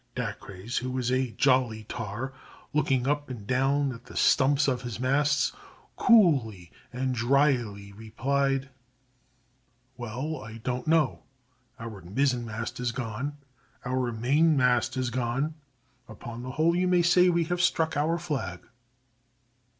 Dacres, 0.15 0.79
who 0.79 0.89
was 0.89 1.11
a 1.11 1.29
'jolly 1.29 1.83
tar,' 1.83 2.33
looking 2.73 3.05
up 3.07 3.29
and 3.29 3.45
down 3.45 3.91
at 3.93 4.05
the 4.05 4.15
stumps 4.15 4.67
of 4.67 4.81
his 4.81 4.99
masts, 4.99 5.51
coolly 5.95 6.71
and 6.91 7.13
dryly 7.13 7.91
replied: 7.93 8.71
'Well, 9.97 10.41
I 10.43 10.57
don't 10.57 10.87
know. 10.87 11.21
Our 11.77 12.01
mizzenmast 12.01 12.79
is 12.79 12.91
gone, 12.91 13.37
our 13.85 14.11
mainmast 14.11 14.97
is 14.97 15.11
gone,—upon 15.11 16.41
the 16.41 16.51
whole 16.53 16.75
you 16.75 16.87
may 16.87 17.03
say 17.03 17.29
we 17.29 17.43
have 17.43 17.61
struck 17.61 17.95
our 17.95 18.17
flag. 18.17 18.61